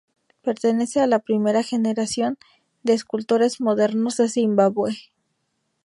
Pertenece 0.41 0.99
a 1.01 1.05
la 1.05 1.19
primera 1.19 1.61
generación 1.61 2.39
de 2.81 2.93
escultores 2.93 3.61
modernos 3.61 4.17
de 4.17 4.29
Zimbabue. 4.29 4.95